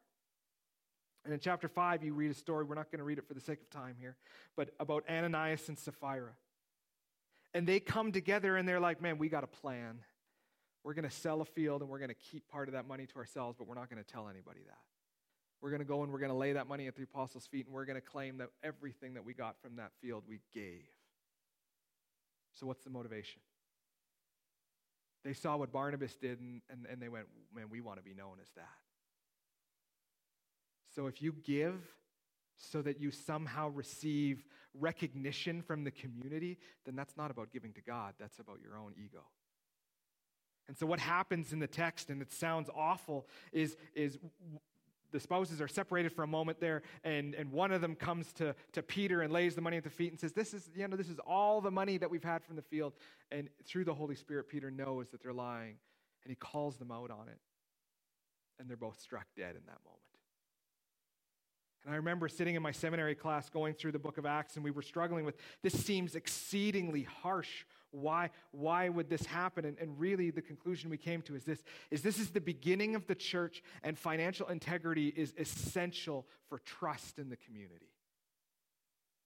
[1.25, 2.65] And in chapter 5, you read a story.
[2.65, 4.17] We're not going to read it for the sake of time here,
[4.57, 6.33] but about Ananias and Sapphira.
[7.53, 9.99] And they come together and they're like, man, we got a plan.
[10.83, 13.05] We're going to sell a field and we're going to keep part of that money
[13.05, 14.79] to ourselves, but we're not going to tell anybody that.
[15.61, 17.67] We're going to go and we're going to lay that money at the apostles' feet
[17.67, 20.83] and we're going to claim that everything that we got from that field we gave.
[22.59, 23.39] So, what's the motivation?
[25.23, 28.13] They saw what Barnabas did and, and, and they went, man, we want to be
[28.13, 28.67] known as that.
[30.95, 31.81] So, if you give
[32.57, 34.45] so that you somehow receive
[34.79, 38.93] recognition from the community, then that's not about giving to God, that's about your own
[38.95, 39.23] ego.
[40.67, 44.17] And so, what happens in the text, and it sounds awful, is, is
[45.11, 48.55] the spouses are separated for a moment there, and, and one of them comes to,
[48.73, 50.97] to Peter and lays the money at the feet and says, This is, you know,
[50.97, 52.93] this is all the money that we've had from the field.
[53.31, 55.75] And through the Holy Spirit, Peter knows that they're lying,
[56.23, 57.39] and he calls them out on it.
[58.59, 60.12] And they're both struck dead in that moment.
[61.85, 64.63] And I remember sitting in my seminary class going through the book of Acts, and
[64.63, 69.65] we were struggling with this seems exceedingly harsh why, why would this happen?
[69.65, 72.95] And, and really, the conclusion we came to is this, is this is the beginning
[72.95, 77.91] of the church, and financial integrity is essential for trust in the community.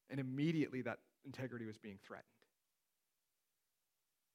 [0.09, 2.27] And immediately, that integrity was being threatened.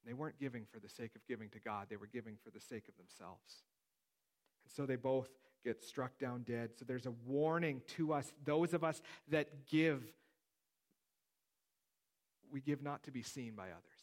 [0.07, 2.61] They weren't giving for the sake of giving to God, they were giving for the
[2.61, 3.63] sake of themselves.
[4.65, 5.29] And so they both
[5.65, 6.71] get struck down dead.
[6.77, 10.03] So there's a warning to us, those of us that give,
[12.51, 14.03] we give not to be seen by others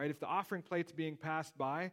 [0.00, 0.10] right?
[0.10, 1.90] If the offering plate's being passed by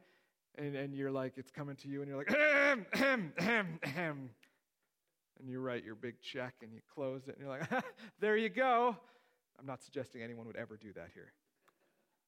[0.57, 4.29] and, and you're like, it's coming to you and you're like, ahem, ahem, ahem, ahem,
[5.39, 7.69] and you write your big check and you close it and you're like,
[8.21, 8.95] there you go.
[9.59, 11.33] I'm not suggesting anyone would ever do that here.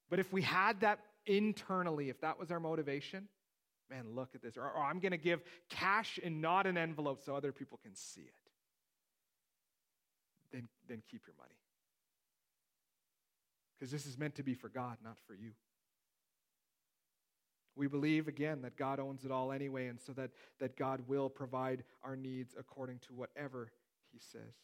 [0.10, 3.30] But if we had that internally, if that was our motivation,
[3.89, 4.58] man, look at this.
[4.58, 7.95] Or, or I'm going to give cash and not an envelope so other people can
[7.95, 8.34] see it.
[10.52, 11.56] then, then keep your money.
[13.78, 15.52] Because this is meant to be for God, not for you.
[17.75, 21.30] We believe, again, that God owns it all anyway, and so that, that God will
[21.30, 23.71] provide our needs according to whatever
[24.12, 24.56] He says.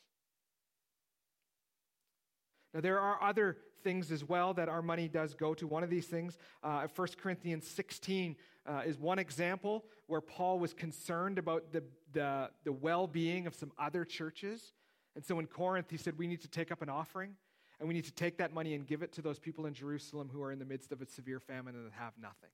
[2.76, 5.66] Now, there are other things as well that our money does go to.
[5.66, 8.36] One of these things, uh, 1 Corinthians 16,
[8.66, 13.56] uh, is one example where Paul was concerned about the, the, the well being of
[13.56, 14.74] some other churches.
[15.16, 17.36] And so in Corinth, he said, We need to take up an offering,
[17.80, 20.30] and we need to take that money and give it to those people in Jerusalem
[20.34, 22.50] who are in the midst of a severe famine and have nothing.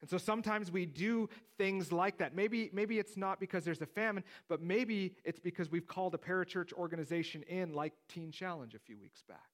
[0.00, 2.34] And so sometimes we do things like that.
[2.34, 6.18] Maybe, maybe it's not because there's a famine, but maybe it's because we've called a
[6.18, 9.48] parachurch organization in, like Teen Challenge a few weeks back.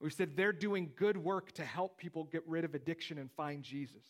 [0.00, 3.62] We've said they're doing good work to help people get rid of addiction and find
[3.62, 4.04] Jesus.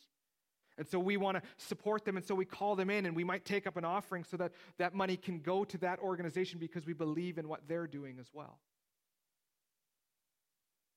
[0.77, 3.23] And so we want to support them, and so we call them in, and we
[3.23, 6.85] might take up an offering so that that money can go to that organization because
[6.85, 8.59] we believe in what they're doing as well.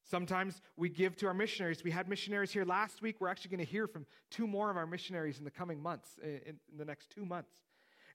[0.10, 1.84] Sometimes we give to our missionaries.
[1.84, 3.18] We had missionaries here last week.
[3.20, 6.10] We're actually going to hear from two more of our missionaries in the coming months,
[6.24, 7.52] in, the next two months.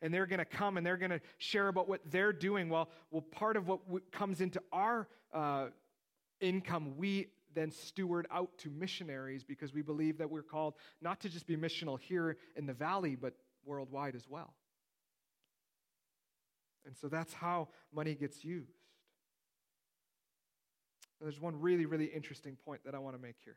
[0.00, 2.70] And they're going to come and they're going to share about what they're doing.
[2.70, 5.66] Well, well part of what comes into our uh,
[6.40, 11.28] income, we then steward out to missionaries because we believe that we're called not to
[11.28, 13.34] just be missional here in the valley, but
[13.66, 14.54] worldwide as well.
[16.86, 18.81] And so that's how money gets used.
[21.22, 23.56] There's one really, really interesting point that I want to make here.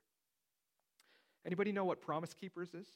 [1.46, 2.88] Anybody know what Promise Keepers is?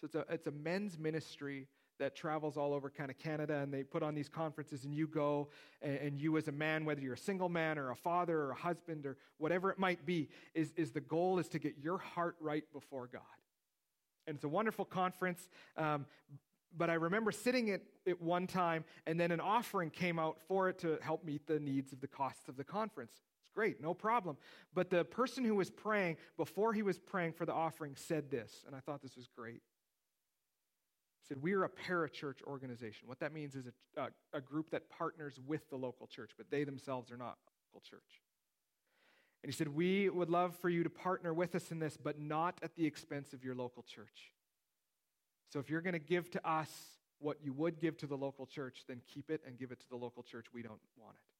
[0.00, 3.72] So it's a, it's a men's ministry that travels all over kind of Canada, and
[3.72, 5.48] they put on these conferences, and you go,
[5.80, 8.50] and, and, you as a man, whether you're a single man or a father or
[8.50, 11.98] a husband or whatever it might be, is, is the goal is to get your
[11.98, 13.22] heart right before God.
[14.26, 15.48] And it's a wonderful conference.
[15.76, 16.06] Um,
[16.76, 20.68] but I remember sitting at it one time, and then an offering came out for
[20.68, 23.12] it to help meet the needs of the costs of the conference.
[23.54, 24.36] Great, no problem.
[24.74, 28.64] But the person who was praying, before he was praying for the offering, said this,
[28.66, 29.62] and I thought this was great
[31.22, 33.06] He said, We are a parachurch organization.
[33.06, 36.50] What that means is a, a, a, group that partners with the local church, but
[36.50, 38.22] they themselves are not a local church.
[39.44, 42.18] And he said, We would love for you to partner with us in this, but
[42.18, 44.32] not at the expense of your local church.
[45.52, 46.70] So if you're going to give to us
[47.20, 49.88] what you would give to the local church, then keep it and give it to
[49.88, 50.46] the local church.
[50.52, 51.33] We don't want it.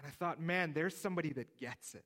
[0.00, 2.04] And I thought, man, there's somebody that gets it.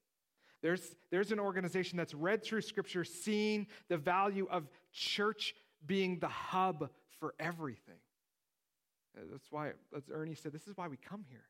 [0.63, 5.55] There's, there's an organization that's read through Scripture, seen the value of church
[5.87, 8.01] being the hub for everything.
[9.17, 11.45] Uh, that's why, as Ernie said, this is why we come here.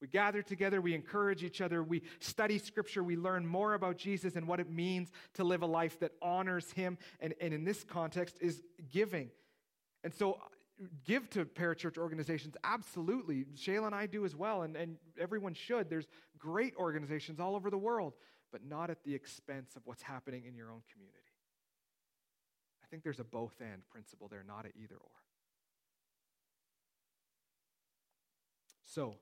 [0.00, 4.34] We gather together, we encourage each other, we study scripture, we learn more about Jesus
[4.34, 7.84] and what it means to live a life that honors him, and, and in this
[7.84, 9.30] context is giving.
[10.04, 10.38] And so,
[11.04, 13.46] give to parachurch organizations, absolutely.
[13.56, 15.88] Shayla and I do as well, and, and everyone should.
[15.88, 16.06] There's
[16.38, 18.14] great organizations all over the world,
[18.50, 21.18] but not at the expense of what's happening in your own community
[22.82, 25.10] I think there's a both and principle there, not an either or.
[28.84, 29.14] So,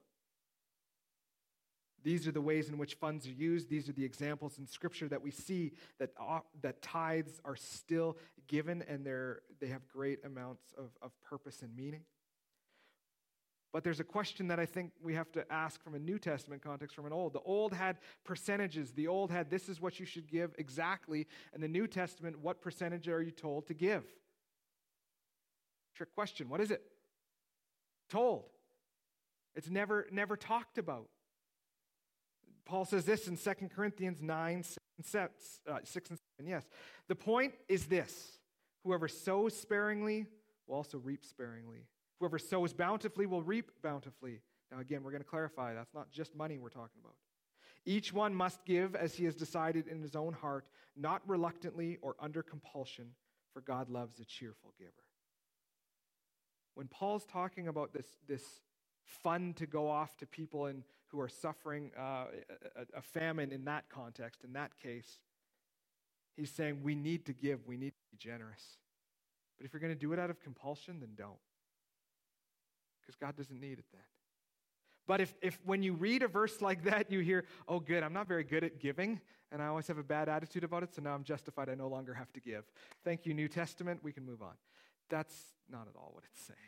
[2.03, 3.69] these are the ways in which funds are used.
[3.69, 8.17] These are the examples in Scripture that we see that, uh, that tithes are still
[8.49, 12.03] given and they're, they have great amounts of, of purpose and meaning.
[13.73, 16.61] But there's a question that I think we have to ask from a New Testament
[16.63, 17.35] context from an Old.
[17.35, 18.91] The Old had percentages.
[18.93, 21.29] The Old had this is what you should give exactly.
[21.55, 24.05] And the New Testament, what percentage are you told to give?
[25.95, 26.49] Trick question.
[26.49, 26.83] What is it?
[28.09, 28.47] Told.
[29.55, 31.09] It's never, never talked about.
[32.65, 34.79] Paul says this in 2 Corinthians 9, 6
[35.15, 35.29] and,
[35.77, 36.51] uh, 6 and 7.
[36.51, 36.65] Yes.
[37.09, 38.39] The point is this
[38.85, 40.27] whoever sows sparingly
[40.67, 41.87] will also reap sparingly.
[42.19, 44.41] Whoever sows bountifully will reap bountifully.
[44.71, 47.15] Now, again, we're going to clarify that's not just money we're talking about.
[47.87, 52.15] Each one must give as he has decided in his own heart, not reluctantly or
[52.21, 53.13] under compulsion,
[53.53, 54.93] for God loves a cheerful giver.
[56.75, 58.45] When Paul's talking about this, this
[59.05, 62.27] fund to go off to people in, who are suffering uh,
[62.77, 65.19] a, a famine in that context, in that case,
[66.37, 68.79] he's saying we need to give, we need to be generous.
[69.59, 71.39] But if you're going to do it out of compulsion, then don't
[73.11, 74.03] because God doesn't need it then.
[75.07, 78.13] But if, if when you read a verse like that, you hear, oh, good, I'm
[78.13, 81.03] not very good at giving, and I always have a bad attitude about it, so
[81.03, 81.69] now I'm justified.
[81.69, 82.65] I no longer have to give.
[83.05, 84.01] Thank you, New Testament.
[84.05, 84.55] We can move on.
[85.09, 85.35] That's
[85.69, 86.59] not at all what it's saying.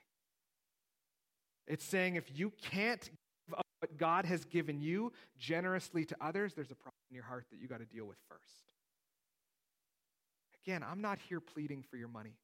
[1.67, 6.55] It's saying if you can't give up what God has given you generously to others,
[6.55, 8.65] there's a problem in your heart that you got to deal with first.
[10.65, 12.37] Again, I'm not here pleading for your money.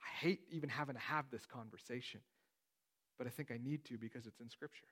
[0.00, 2.20] I hate even having to have this conversation.
[3.18, 4.86] but I think I need to because it's in Scripture.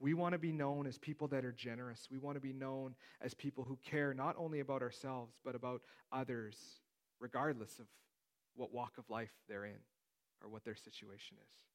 [0.00, 2.08] We want to be known as people that are generous.
[2.10, 5.82] We want to be known as people who care not only about ourselves, but about
[6.12, 6.56] others,
[7.20, 7.86] regardless of
[8.54, 9.80] what walk of life they're in
[10.42, 11.67] or what their situation is.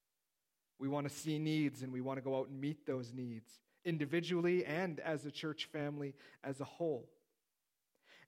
[0.79, 3.49] We want to see needs and we want to go out and meet those needs
[3.85, 6.13] individually and as a church family
[6.43, 7.09] as a whole.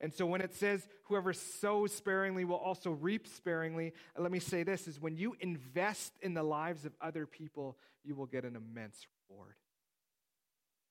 [0.01, 4.63] And so when it says whoever sows sparingly will also reap sparingly, let me say
[4.63, 8.55] this is when you invest in the lives of other people, you will get an
[8.55, 9.55] immense reward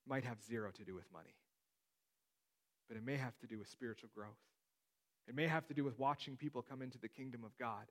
[0.06, 1.34] might have zero to do with money,
[2.88, 4.30] but it may have to do with spiritual growth.
[5.26, 7.86] It may have to do with watching people come into the kingdom of God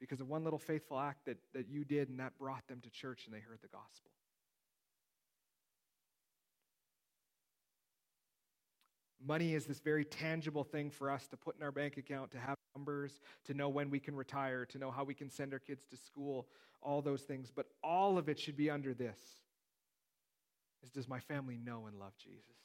[0.00, 2.90] because of one little faithful act that, that you did and that brought them to
[2.90, 4.10] church and they heard the gospel.
[9.24, 12.38] Money is this very tangible thing for us to put in our bank account, to
[12.38, 15.58] have numbers, to know when we can retire, to know how we can send our
[15.58, 16.48] kids to school,
[16.80, 17.52] all those things.
[17.54, 19.18] But all of it should be under this
[20.82, 22.56] is does my family know and love Jesus?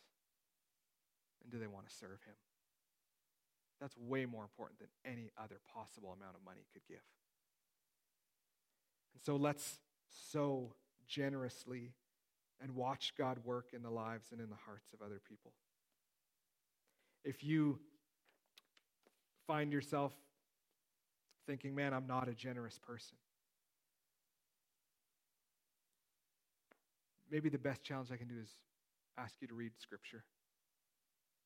[1.44, 2.36] And do they want to serve him?
[3.82, 7.04] That's way more important than any other possible amount of money could give.
[9.16, 9.80] And so let's
[10.32, 10.76] sow
[11.08, 11.94] generously
[12.62, 15.54] and watch God work in the lives and in the hearts of other people.
[17.24, 17.80] If you
[19.48, 20.12] find yourself
[21.48, 23.18] thinking, man, I'm not a generous person,
[27.32, 28.50] maybe the best challenge I can do is
[29.18, 30.24] ask you to read Scripture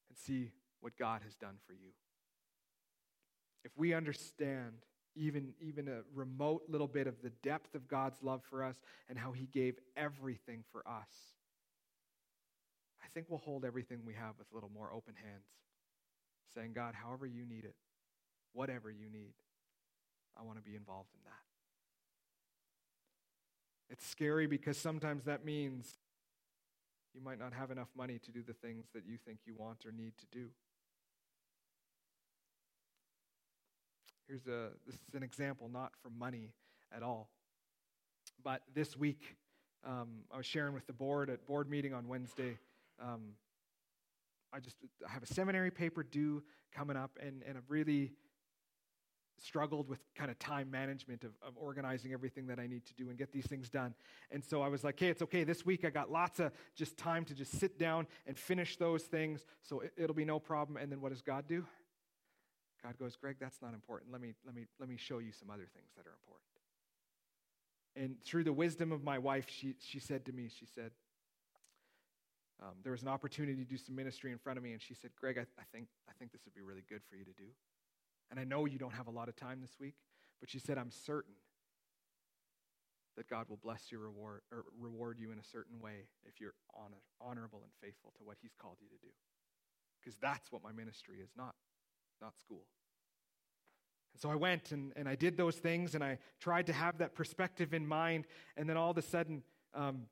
[0.10, 0.52] and see
[0.82, 1.92] what God has done for you.
[3.64, 4.86] If we understand
[5.20, 9.20] even, even a remote little bit of the depth of God's love for us and
[9.20, 11.10] how He gave everything for us,
[13.04, 15.48] I think we'll hold everything we have with a little more open hands,
[16.56, 17.76] saying, God, however you need it,
[18.54, 19.34] whatever you need,
[20.40, 21.32] I want to be involved in that.
[23.92, 25.98] It's scary because sometimes that means
[27.14, 29.86] you might not have enough money to do the things that you think you want
[29.86, 30.50] or need to do.
[34.30, 36.54] Here's a this is an example not for money
[36.96, 37.32] at all.
[38.44, 39.36] But this week,
[39.84, 42.60] um, I was sharing with the board at board meeting on Wednesday.
[43.02, 43.34] Um,
[44.54, 44.78] I just
[45.08, 48.12] I have a seminary paper due coming up, and, and I've really
[49.40, 53.10] struggled with kind of time management of, of organizing everything that I need to do
[53.10, 53.96] and get these things done.
[54.30, 55.44] And so I was like, hey, it's okay.
[55.44, 59.04] This week I got lots of just time to just sit down and finish those
[59.04, 59.46] things.
[59.64, 60.78] So it, it'll be no problem.
[60.78, 61.66] And then what does God do?
[62.84, 64.12] God goes, Greg, that's not important.
[64.12, 66.50] Let me, let me, let me show you some other things that are important.
[67.96, 70.92] And through the wisdom of my wife, she, she said to me, she said,
[72.62, 74.94] um, there was an opportunity to do some ministry in front of me, and she
[74.94, 77.32] said, Greg, I, I, think, I think this would be really good for you to
[77.32, 77.48] do.
[78.32, 79.96] And I know you don't have a lot of time this week,
[80.40, 81.36] but she said, I'm certain
[83.18, 86.54] that God will bless your reward or reward you in a certain way if you're
[86.76, 89.12] honor, honorable and faithful to what He's called you to do.
[90.00, 91.56] Because that's what my ministry is, not,
[92.22, 92.64] not school.
[94.14, 96.98] And so I went and, and I did those things and I tried to have
[97.00, 98.26] that perspective in mind.
[98.58, 99.44] And then all of a sudden,
[99.74, 100.08] um,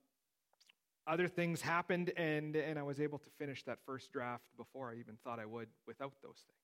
[1.06, 4.96] other things happened and, and I was able to finish that first draft before I
[5.00, 6.60] even thought I would without those things.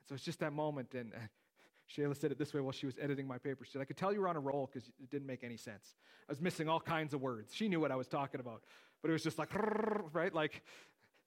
[0.00, 0.94] And so it's just that moment.
[0.94, 1.18] And uh,
[1.96, 3.64] Shayla said it this way while she was editing my paper.
[3.64, 5.56] She said, I could tell you were on a roll because it didn't make any
[5.56, 5.94] sense.
[6.28, 7.54] I was missing all kinds of words.
[7.54, 8.62] She knew what I was talking about.
[9.02, 9.50] But it was just like,
[10.12, 10.34] right?
[10.34, 10.62] Like,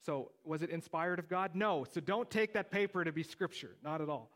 [0.04, 1.54] so was it inspired of God?
[1.54, 1.84] No.
[1.90, 3.76] So don't take that paper to be scripture.
[3.82, 4.30] Not at all.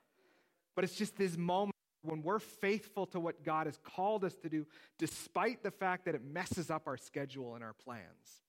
[0.74, 4.48] But it's just this moment when we're faithful to what God has called us to
[4.48, 4.66] do,
[4.98, 8.42] despite the fact that it messes up our schedule and our plans,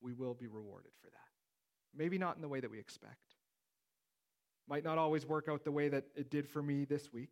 [0.00, 1.16] we will be rewarded for that.
[1.96, 3.34] Maybe not in the way that we expect.
[4.68, 7.30] Might not always work out the way that it did for me this week,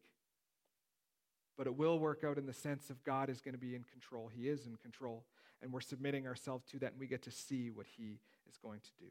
[1.59, 3.83] but it will work out in the sense of God is going to be in
[3.85, 4.29] control.
[4.29, 5.25] He is in control,
[5.61, 8.81] and we're submitting ourselves to that, and we get to see what He is going
[8.81, 9.11] to do.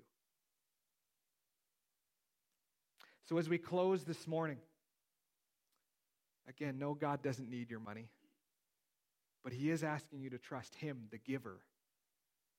[3.28, 4.58] So, as we close this morning,
[6.48, 8.10] again, no, God doesn't need your money,
[9.44, 11.62] but He is asking you to trust Him, the giver,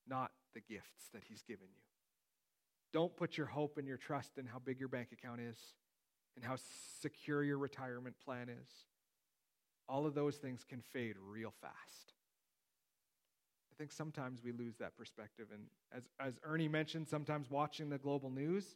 [0.07, 1.81] not the gifts that He's given you.
[2.91, 5.57] Don't put your hope and your trust in how big your bank account is
[6.35, 6.55] and how
[7.01, 8.69] secure your retirement plan is.
[9.89, 12.13] All of those things can fade real fast.
[13.77, 15.49] I think sometimes we lose that perspective.
[15.53, 15.65] And
[15.95, 18.75] as, as Ernie mentioned, sometimes watching the global news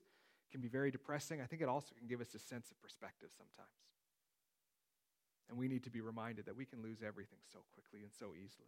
[0.51, 1.41] can be very depressing.
[1.41, 3.71] I think it also can give us a sense of perspective sometimes.
[5.49, 8.27] And we need to be reminded that we can lose everything so quickly and so
[8.35, 8.67] easily.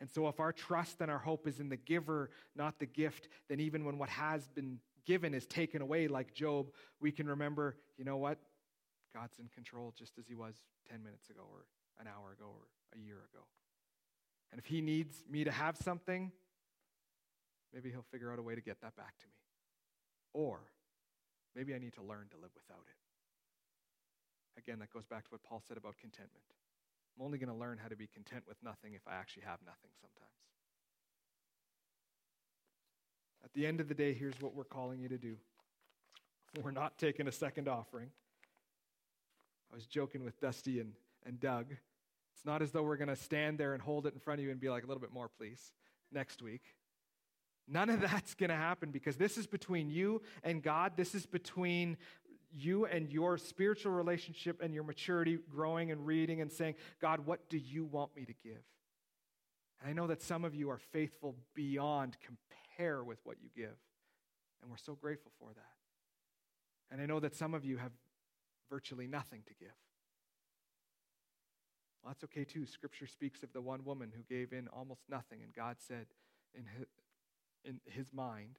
[0.00, 3.28] And so, if our trust and our hope is in the giver, not the gift,
[3.48, 6.68] then even when what has been given is taken away, like Job,
[7.00, 8.38] we can remember, you know what?
[9.12, 10.54] God's in control just as he was
[10.88, 11.64] 10 minutes ago or
[11.98, 13.42] an hour ago or a year ago.
[14.50, 16.32] And if he needs me to have something,
[17.72, 19.34] maybe he'll figure out a way to get that back to me.
[20.32, 20.60] Or
[21.54, 22.98] maybe I need to learn to live without it.
[24.58, 26.44] Again, that goes back to what Paul said about contentment.
[27.18, 29.58] I'm only going to learn how to be content with nothing if I actually have
[29.64, 30.32] nothing sometimes.
[33.44, 35.36] At the end of the day, here's what we're calling you to do.
[36.62, 38.10] We're not taking a second offering.
[39.72, 40.92] I was joking with Dusty and,
[41.26, 41.66] and Doug.
[42.38, 44.44] It's not as though we're going to stand there and hold it in front of
[44.44, 45.72] you and be like, a little bit more, please,
[46.12, 46.62] next week.
[47.66, 50.92] None of that's going to happen because this is between you and God.
[50.96, 51.96] This is between
[52.52, 57.50] you and your spiritual relationship and your maturity growing and reading and saying, God, what
[57.50, 58.62] do you want me to give?
[59.80, 63.76] And I know that some of you are faithful beyond compare with what you give.
[64.62, 66.92] And we're so grateful for that.
[66.92, 67.90] And I know that some of you have
[68.70, 69.74] virtually nothing to give.
[72.08, 72.64] Well, that's okay too.
[72.64, 76.06] Scripture speaks of the one woman who gave in almost nothing, and God said
[76.54, 76.86] in his,
[77.66, 78.58] in his mind,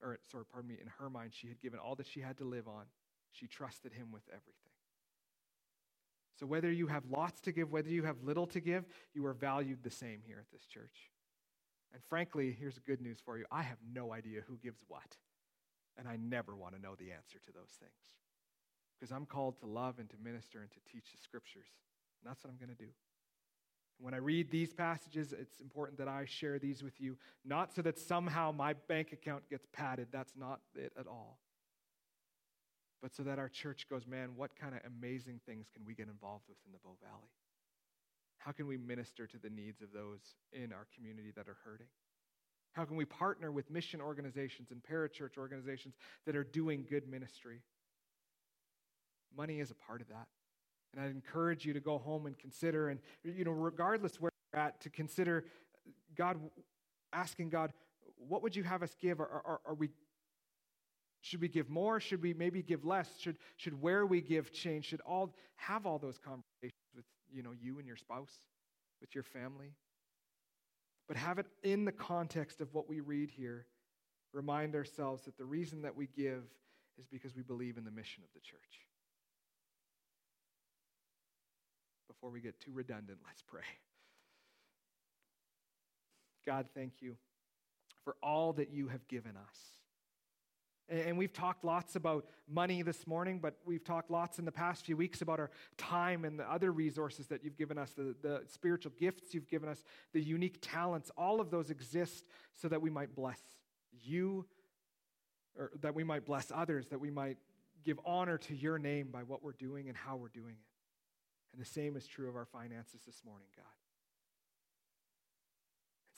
[0.00, 2.44] or sorry, pardon me, in her mind, she had given all that she had to
[2.44, 2.84] live on.
[3.32, 4.54] She trusted him with everything.
[6.38, 9.34] So whether you have lots to give, whether you have little to give, you are
[9.34, 11.10] valued the same here at this church.
[11.92, 15.16] And frankly, here's good news for you I have no idea who gives what.
[15.98, 17.90] And I never want to know the answer to those things.
[19.00, 21.66] Because I'm called to love and to minister and to teach the scriptures.
[22.22, 22.90] And that's what I'm going to do.
[23.98, 27.82] When I read these passages, it's important that I share these with you, not so
[27.82, 30.08] that somehow my bank account gets padded.
[30.10, 31.38] That's not it at all.
[33.00, 36.08] But so that our church goes, man, what kind of amazing things can we get
[36.08, 37.30] involved with in the Bow Valley?
[38.38, 40.20] How can we minister to the needs of those
[40.52, 41.86] in our community that are hurting?
[42.72, 45.94] How can we partner with mission organizations and parachurch organizations
[46.26, 47.60] that are doing good ministry?
[49.36, 50.26] Money is a part of that.
[50.94, 54.62] And I'd encourage you to go home and consider, and, you know, regardless where you're
[54.62, 55.44] at, to consider
[56.16, 56.38] God,
[57.12, 57.72] asking God,
[58.16, 59.20] what would you have us give?
[59.20, 59.90] Are, are, are we,
[61.22, 61.98] should we give more?
[61.98, 63.08] Should we maybe give less?
[63.18, 64.86] Should, should where we give change?
[64.86, 68.40] Should all have all those conversations with, you know, you and your spouse,
[69.00, 69.72] with your family?
[71.08, 73.66] But have it in the context of what we read here.
[74.32, 76.44] Remind ourselves that the reason that we give
[76.98, 78.86] is because we believe in the mission of the church.
[82.22, 83.64] Before we get too redundant, let's pray.
[86.46, 87.16] God, thank you
[88.04, 89.56] for all that you have given us.
[90.88, 94.84] And we've talked lots about money this morning, but we've talked lots in the past
[94.84, 98.42] few weeks about our time and the other resources that you've given us, the, the
[98.46, 101.10] spiritual gifts you've given us, the unique talents.
[101.16, 103.40] All of those exist so that we might bless
[104.00, 104.44] you,
[105.56, 107.38] or that we might bless others, that we might
[107.84, 110.71] give honor to your name by what we're doing and how we're doing it.
[111.52, 113.66] And the same is true of our finances this morning, God.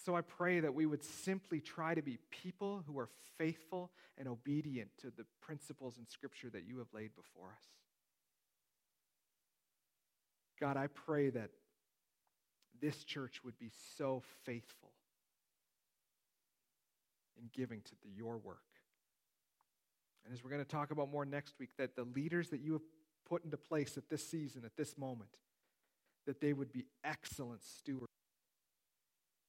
[0.05, 3.09] So I pray that we would simply try to be people who are
[3.39, 7.64] faithful and obedient to the principles in Scripture that you have laid before us.
[10.61, 11.51] God, I pray that
[12.80, 14.93] this church would be so faithful
[17.39, 18.59] in giving to the, your work.
[20.24, 22.74] And as we're going to talk about more next week, that the leaders that you
[22.74, 22.82] have
[23.29, 25.31] put into place at this season, at this moment,
[26.27, 28.07] that they would be excellent stewards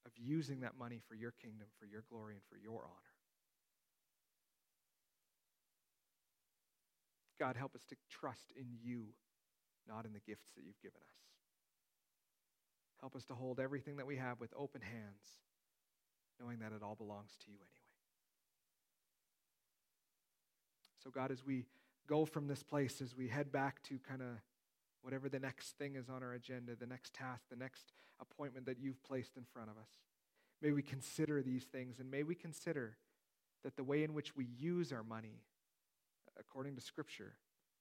[0.05, 3.15] of using that money for your kingdom, for your glory, and for your honor.
[7.39, 9.07] God, help us to trust in you,
[9.87, 11.15] not in the gifts that you've given us.
[13.01, 15.41] Help us to hold everything that we have with open hands,
[16.39, 17.85] knowing that it all belongs to you anyway.
[21.03, 21.65] So, God, as we
[22.07, 24.27] go from this place as we head back to kind of
[25.01, 28.79] whatever the next thing is on our agenda, the next task, the next appointment that
[28.79, 29.89] you've placed in front of us.
[30.61, 32.97] May we consider these things and may we consider
[33.63, 35.41] that the way in which we use our money,
[36.39, 37.33] according to Scripture,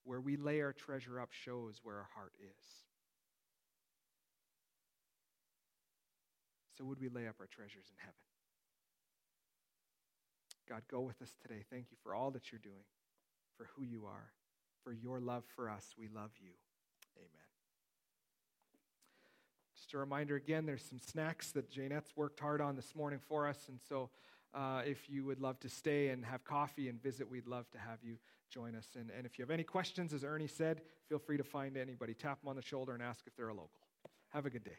[0.05, 2.65] where we lay our treasure up shows where our heart is.
[6.77, 8.15] So, would we lay up our treasures in heaven?
[10.69, 11.65] God, go with us today.
[11.71, 12.85] Thank you for all that you're doing
[13.57, 14.31] for who you are.
[14.83, 16.51] For your love for us, we love you.
[17.17, 17.29] Amen.
[19.77, 23.47] Just a reminder again, there's some snacks that Janette's worked hard on this morning for
[23.47, 23.67] us.
[23.69, 24.11] And so
[24.55, 27.79] uh, if you would love to stay and have coffee and visit, we'd love to
[27.79, 28.17] have you
[28.51, 28.89] join us.
[28.95, 32.15] And, and if you have any questions, as Ernie said, feel free to find anybody.
[32.15, 33.71] Tap them on the shoulder and ask if they're a local.
[34.33, 34.79] Have a good day.